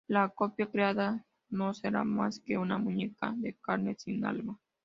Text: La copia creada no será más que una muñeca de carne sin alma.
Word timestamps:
La 0.07 0.29
copia 0.29 0.65
creada 0.65 1.23
no 1.51 1.75
será 1.75 2.03
más 2.03 2.39
que 2.39 2.57
una 2.57 2.79
muñeca 2.79 3.35
de 3.37 3.55
carne 3.61 3.93
sin 3.99 4.25
alma. 4.25 4.57